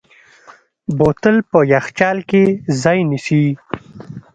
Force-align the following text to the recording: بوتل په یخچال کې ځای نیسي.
بوتل 0.97 1.37
په 1.51 1.59
یخچال 1.73 2.17
کې 2.29 2.43
ځای 2.81 2.99
نیسي. 3.09 3.45